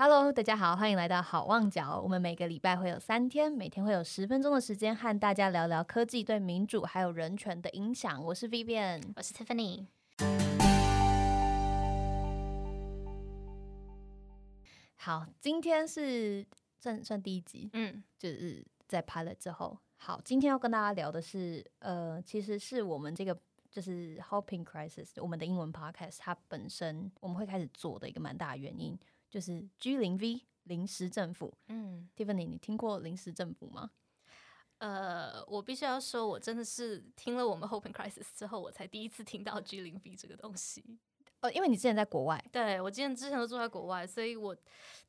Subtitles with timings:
[0.00, 2.00] Hello，大家好，欢迎来到好望角。
[2.00, 8.24] 我们每个礼拜会有三天，每天会有十分钟的时间和大家聊聊科技对民主还有人权的影响。
[8.24, 9.86] 我是 Vivian，我是 Tiffany。
[14.94, 16.46] 好，今天是
[16.78, 19.76] 算算第一集，嗯，就是在拍了之后。
[19.96, 23.36] 好，今天要跟大家聊的是，呃，其实是我们这个
[23.68, 28.96] 就是 Hoping Crisis，我们的英文 podcast，它本身我们会开始做的一个蛮大的原因。
[29.30, 33.90] 就是 G 零 V 临时政府，嗯，Tiffany，你听过临时政府吗？
[34.78, 40.98] 呃，我必须要说，我真的是听了我们 Hope and Crisis 之后，我才第一次听到 G 零 V 这个东西。
[41.40, 44.56] 呃，因为你之前在国外，对我之前之前都住在国外，所以我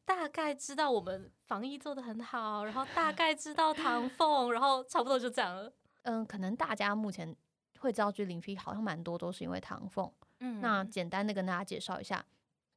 [0.06, 5.72] 大概知道我们防疫做的很好，然后大 概知道唐凤，然后差不多就这样了。
[6.04, 7.36] 嗯，可能大家目前
[7.80, 10.12] 会知道 G 零 V 好像蛮多都是因为唐凤。
[10.40, 12.26] 嗯，那简单的跟大家介绍一下。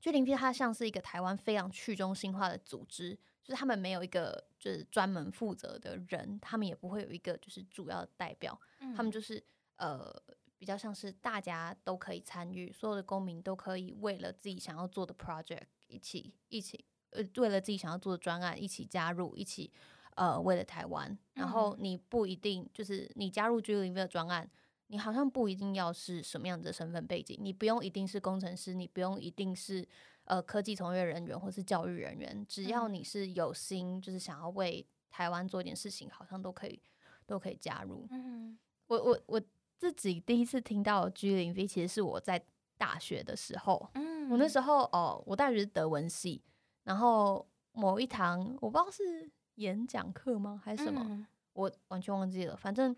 [0.03, 8.61] G 零 V 它像是一个台湾非常去中心化的组织，就是他们没有一个就是专门负责的人，他们也不会有一个就是主要的代表，
[8.97, 9.41] 他们就是
[9.77, 10.13] 呃
[10.59, 19.73] 比较像是大家都可以参与，所有的公民都可以为了自己想要做的 project 一起一起呃为了自己想要做的专案一起加入一起
[20.17, 24.51] 呃为了台湾，然后你不一定就是你加入零 V 的专案。
[24.93, 29.89] 你好像不一定要是什么样的身份背景，你不用一定是工程师，你不用一定是
[30.25, 36.79] 呃科技从业人员或是教育人员，只要你是有心，就是想要为台湾做一点事情，好像都可以
[37.25, 38.07] 都可以加入。
[38.11, 39.43] 嗯，我我我
[39.79, 42.45] 自己第一次听到 G 零 V，其实是我在
[42.77, 43.89] 大学的时候。
[43.95, 46.43] 嗯，我那时候哦，我大学是德文系，
[46.85, 52.95] 然后某一堂我不知道是演讲课吗还是什么，我完全忘记了，反正。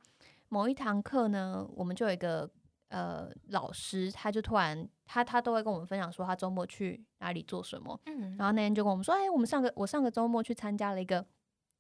[0.55, 2.49] 某一堂课呢，我们就有一个
[2.91, 11.27] 呃老师，他就突然他他都会跟我们分享说他周末去哪里做什么，嗯，然后那天就跟我们说，哎，我们上个我上个周末去参加了一个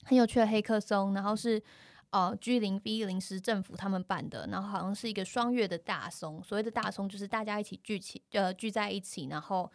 [0.03, 1.63] 很有趣的黑客松，然后是
[2.11, 9.71] 呃 G 零 V 临时政府他们办的，然后好像是一个双月的大松，所谓的大松就是大家一起聚起呃聚在一起，然后。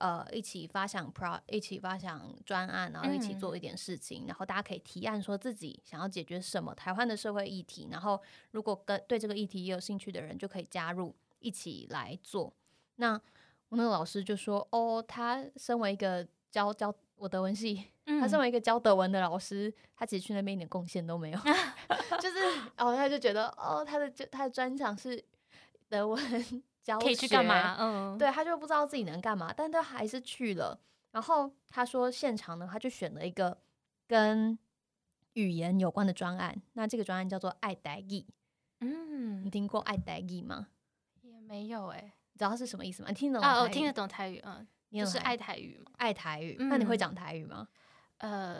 [0.00, 8.18] 呃，一起发想 pro，一起发想专案，然后一起做一点事情，然后大家可以提案说自己想要解决什么台湾的社会议题，然后
[8.52, 12.50] 如果跟对这个议题也有兴趣的人就可以加入一起来做。
[12.96, 13.12] 那
[13.68, 21.38] 我那个老师就说，哦，他身为一个教教我德文系，他身为一个教德文的老师，他其实去那边一点贡献都没有，
[22.18, 22.38] 就是
[22.78, 25.22] 哦，他就觉得哦，他的就他的专长是
[25.90, 26.62] 德文。
[26.98, 27.76] 可以去干嘛？
[27.78, 30.80] 嗯，对他就不知道自己能干嘛，但他还是去了。
[31.12, 33.56] 然后他说，现场呢，他就选了一个
[34.06, 34.58] 跟
[35.34, 36.60] 语言有关的专案。
[36.72, 38.24] 那这个专案叫做“爱台语”。
[38.80, 40.68] 嗯，你听过“爱台语”吗？
[41.22, 43.08] 也没有哎，你知道是什么意思吗？
[43.08, 46.56] 你听得懂听得懂台语，嗯，就是爱台语嘛，爱台语。
[46.58, 47.68] 那你会讲台语吗？
[48.18, 48.56] 呃。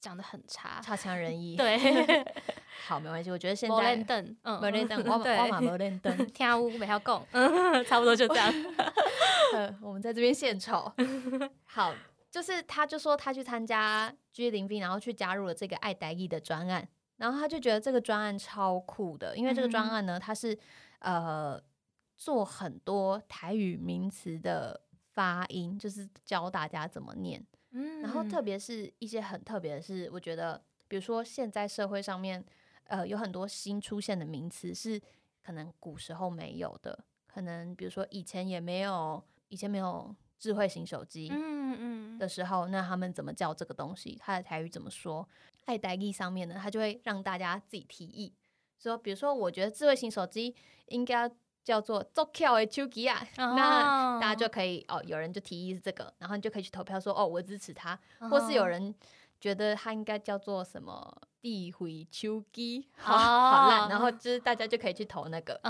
[0.00, 1.56] 讲的很差，差强人意。
[1.58, 2.24] 对，
[2.86, 3.30] 好，没关系。
[3.30, 7.26] 我觉得现在摩登，嗯，摩登，我我马摩登登，听乌没要讲，
[7.86, 8.52] 差不多就这样。
[9.80, 10.92] 我们在这边献丑。
[11.64, 11.94] 好，
[12.30, 20.56] 就是他就说他去参加 G 零 B，然后去加入了这个爱台艺的专案，然后他就觉得这个专案超酷的，因为这个专案呢，它是
[21.00, 21.60] 呃
[22.16, 24.80] 做很多台语名词的
[25.14, 27.44] 发音，就是教大家怎么念。
[27.70, 32.44] 嗯，然后特别是一些很特别的是，我觉得，比如说现在社会上面，
[32.84, 35.00] 呃，有很多新出现的名词是
[35.42, 44.16] 可能古时候没有的，可能比如说以前也没有，以前没有智慧型手机，嗯嗯的时候，那他们怎么叫这个东西？
[44.20, 45.28] 他的台语怎么说？
[45.66, 48.34] 爱代意上面呢，他就会让大家自己提议，
[48.78, 51.30] 说，比如说，我觉得智慧型手机应该。
[51.68, 57.98] 叫做做票的手机啊，那大家就可以哦，有人就提议是这个，然后你就可以去投票说哦，我支持他，
[58.30, 58.94] 或是有人
[59.38, 61.14] 觉得他应该叫做什么。
[61.40, 65.60] 地回秋机， 好好烂，然后就是大家就可以去投那个，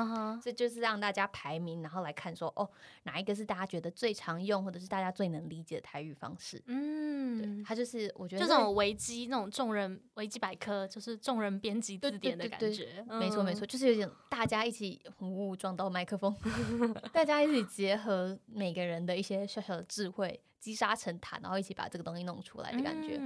[0.43, 2.69] 这就是让大家排名，然后来看说哦，
[3.05, 6.63] 哪一个是大家觉得最常用，或者是大家最能理解的台语方式。
[6.67, 13.05] 嗯，对，它就是我觉得就这种维基那种众人维基百科，就是众人编辑字典的感觉。
[13.09, 16.35] 没错没错，就是有点大家一起呜撞到麦克风，
[17.13, 20.41] 大家一起结合每个人的一些小小的智慧。
[20.61, 23.17] 积沙成塔，然后一起把这个东西弄出来的感觉。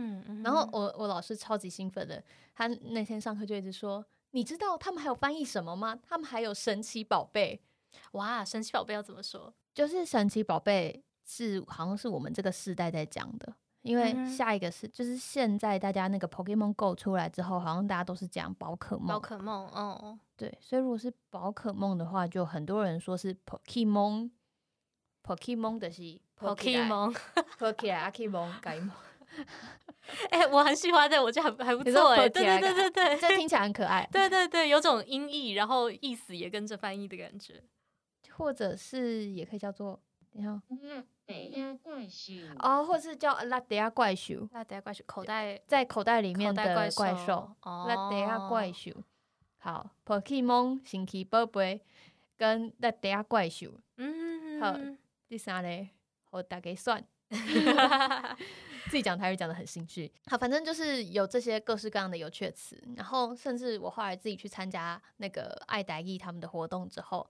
[0.44, 2.22] 然后我我老师超级兴奋的，
[2.54, 5.98] 他那天上课就一直说：“你知道他们还有翻译什么吗？
[6.02, 7.60] 他们还有神奇宝贝。”
[8.12, 9.52] 哇，神奇宝贝要怎么说？
[9.74, 19.08] 就是神奇宝贝是好像是我们这个世代在讲的，因为下一个是就是现在大家那个 Pokemon Go 出来之后，好像大家都是讲宝可梦。
[19.08, 24.30] 宝可梦，哦，对，所以如果是宝可梦的话，就很多人说是 Pokemon。
[25.24, 26.18] Pokemon 的是
[26.56, 27.14] 改蒙，
[30.32, 37.62] 哎，我很喜欢的，我觉得还还不错哎，对对对对对，这听起来很可爱， 对对对，有种音译，然后意思也跟着翻译的感觉，
[38.30, 40.00] 或者是也可以叫做，
[40.32, 40.60] 你看，
[41.82, 48.90] 怪兽哦，或是叫拉德亚怪兽，拉德亚怪兽，口袋在口袋里面的怪兽，拉德亚怪兽，
[49.58, 51.82] 好，Pokemon 神奇宝贝
[52.36, 54.76] 跟拉德亚怪兽，嗯，好，
[55.28, 55.90] 第三嘞，
[56.30, 57.04] 我大概算。
[58.92, 67.26] 自己讲台语讲的很兴趣，好，反正就是有这些各式各样的有趣的词，然后甚至我后来自己去参加那个爱达意他们的活动之后，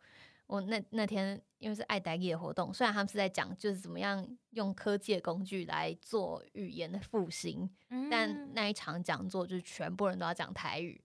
[0.49, 7.71] 我那那天因为是爱达意的活动，虽然他们是在讲就是怎么样用科技的工具来做语言的复兴，
[8.11, 11.01] 但那一场讲座就是全部人都要讲台语，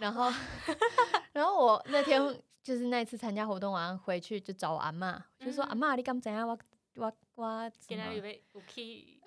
[0.00, 0.30] 然后
[1.32, 2.20] 然后我那天
[2.62, 6.58] 就是那次参加活动完回去就找我阿妈，就说阿妈你敢怎样我。
[7.00, 7.70] 我我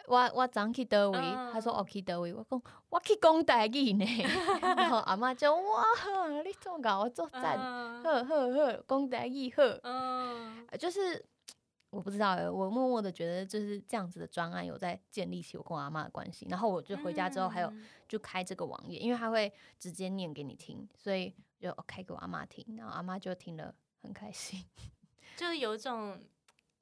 [0.07, 1.19] 我我早去倒位，
[1.53, 4.05] 他说我去倒位，我讲我去讲台语呢，
[4.61, 5.83] 然后阿妈就哇，
[6.43, 7.57] 你做搞我做赞，
[8.03, 9.79] 呵呵呵，讲台语呵，
[10.77, 11.23] 就是
[11.89, 17.71] 我不知道，我默默的觉得就是这样子的专案有在建立起我跟我阿妈的关系，然后我就回家之后还有
[18.07, 24.65] 就开这个网页，因为他会直接念给你听，所以就开给我阿妈听，然后阿妈就听了很开心，
[25.37, 26.19] 就是有一种。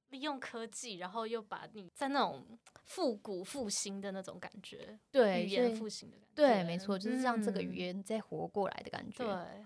[0.09, 2.45] 利用科技，然后又把你在那种
[2.85, 9.65] 复古复兴的那种感觉，对语言复兴的感觉，对，没错，就是让这个语言再活过来的感觉，对，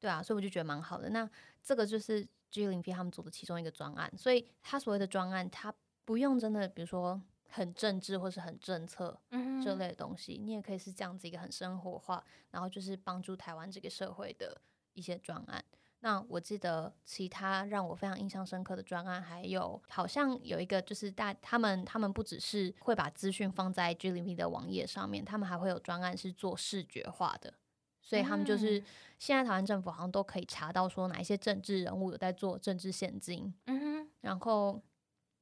[0.00, 1.10] 对啊，所以我就觉得蛮好的。
[1.10, 1.28] 那
[1.62, 5.74] 这个就是 G 零 P 他们做的其中一个专案，所以他所谓的专案，他
[6.04, 9.18] 不用真的，比如说很政治或是很政策
[9.64, 14.60] 这类的东西，你也可以是这样子一个很生活化，然后就是帮助台湾这个社会的
[14.94, 15.64] 一些专案。
[16.00, 27.52] 那我记得其他让我非常印象深刻的专案，还有好像有一个就是大他们他们不只是会把资讯放在 G 零 P 的网页上面，他们还会有专案是做视觉化的，
[28.00, 28.82] 所以他们就是
[29.18, 34.80] 现在台湾政府好像都可以查到说哪一些政治人物有在做政治现金，嗯哼，然后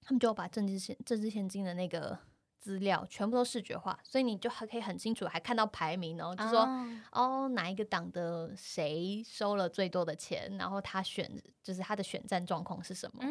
[0.00, 2.18] 他们就把政治现政治现金的那个。
[2.64, 6.66] 资料全部都视觉化，所以你就还可以很清楚，还看到排名哦，就说
[7.12, 11.30] 哦哪一个党的谁收了最多的钱，然后他选
[11.62, 13.22] 就是他的选战状况是什么，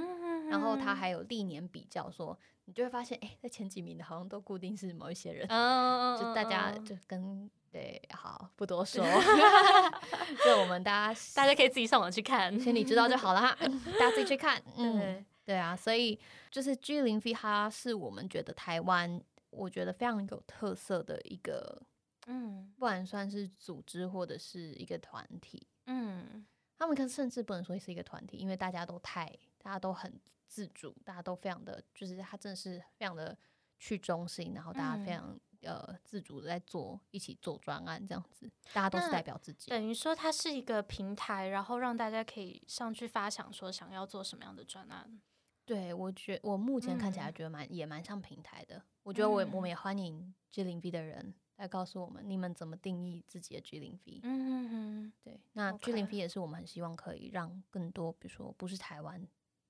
[0.52, 9.04] 然后他还有历年比较，说你就会发现，哎，在前几名的好像都固定是某一些人，就大家就跟对好不多说，
[10.46, 13.58] 就我们大家大家可以自己上网去看，心里知道就好了哈，
[14.00, 15.26] 大家自己去看，嗯。
[15.46, 16.18] 对啊，所以
[16.50, 21.82] 就是 G 零 V，它是我们觉得台湾，我觉得非常有特色的一个，
[22.28, 26.46] 嗯，不管算是组织或者是一个团体，嗯，
[26.78, 30.18] 他们可甚至不能说是一个团体，因为大家都太，大家都很
[30.48, 33.38] 自主，大家都非常的，就是他真的是非常的
[33.80, 39.86] 去中心，然后大家非常呃自主的在做，一起做专案这样子，大家都是代表自己，等。
[39.86, 45.22] 于说它是一个平台，然后让大家可以上去发想说想要做什么样的专案。
[45.66, 48.82] 对，我觉我目前看起来觉得蛮也蛮像平台的。
[49.04, 54.20] 我觉得我我们也欢迎 G 零 V 的人来告诉我们，你们怎么定义自己的 G 零 V。
[54.24, 59.26] 嗯嗯嗯，对，那 G 零 V 也是我们很希望可以让更多，比如说不是台湾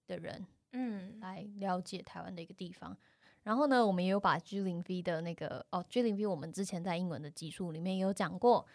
[0.08, 2.98] 的人，嗯，来了解台湾的一个地方。
[3.44, 8.66] 然后呢，我们也有把 G 零 V 的那个哦，G 零 V 我们之前在英文的集数里面也有讲过，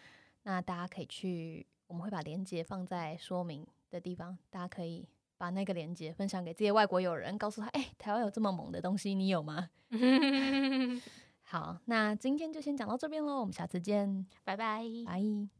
[0.44, 5.08] 那大家可以去，我们会把链接放在说明的地方，大家可以。
[5.38, 9.70] 把那个链接分享给这些外国友人，告诉他：哎，台湾有这么猛的东西，你有吗？
[11.44, 15.57] 好，那今天就先讲到这边喽，我们下次见，拜拜，拜。